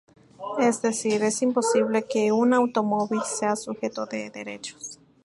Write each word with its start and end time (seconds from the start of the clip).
Es 0.57 0.81
decir, 0.81 1.21
es 1.21 1.43
imposible 1.43 2.01
que 2.07 2.31
un 2.31 2.55
automóvil 2.55 3.21
sea 3.21 3.55
sujeto 3.55 4.07
de 4.07 4.31
derechos. 4.31 4.97